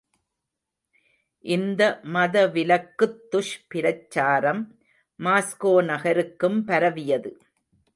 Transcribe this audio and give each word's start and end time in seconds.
இந்த 1.45 1.81
மதவிலக்குத் 2.13 3.19
துஷ் 3.31 3.55
பிரச்சாரம் 3.67 4.63
மாஸ்கோ 5.19 5.83
நகருக்கும் 5.83 6.63
பரவியது. 6.63 7.31